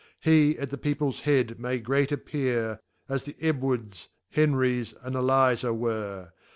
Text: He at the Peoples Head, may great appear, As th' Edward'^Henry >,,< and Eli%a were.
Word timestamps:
He 0.19 0.57
at 0.57 0.71
the 0.71 0.79
Peoples 0.79 1.19
Head, 1.19 1.59
may 1.59 1.77
great 1.77 2.11
appear, 2.11 2.79
As 3.07 3.23
th' 3.25 3.37
Edward'^Henry 3.37 4.95
>,,< 4.95 5.03
and 5.03 5.15
Eli%a 5.15 5.73
were. 5.75 6.31